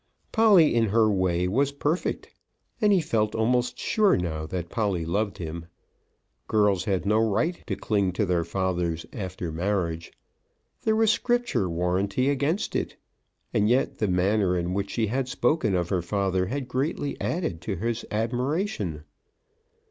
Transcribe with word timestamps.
Polly 0.31 0.73
in 0.73 0.85
her 0.85 1.11
way 1.11 1.47
was 1.47 1.71
perfect, 1.71 2.27
and 2.81 2.91
he 2.91 3.01
felt 3.01 3.35
almost 3.35 3.77
sure, 3.77 4.17
now, 4.17 4.47
that 4.47 4.67
Polly 4.71 5.05
loved 5.05 5.37
him. 5.37 5.67
Girls 6.47 6.85
had 6.85 7.05
no 7.05 7.19
right 7.19 7.61
to 7.67 7.75
cling 7.75 8.11
to 8.13 8.25
their 8.25 8.43
fathers 8.43 9.05
after 9.13 9.51
marriage. 9.51 10.11
There 10.81 10.95
was 10.95 11.11
Scripture 11.11 11.69
warranty 11.69 12.29
against 12.29 12.75
it. 12.75 12.95
And 13.53 13.69
yet 13.69 13.99
the 13.99 14.07
manner 14.07 14.57
in 14.57 14.73
which 14.73 14.89
she 14.89 15.05
had 15.05 15.27
spoken 15.27 15.75
of 15.75 15.89
her 15.89 16.01
father 16.01 16.47
had 16.47 16.67
greatly 16.67 17.15
added 17.21 17.61
to 17.61 17.75
his 17.75 18.03
admiration. 18.09 19.03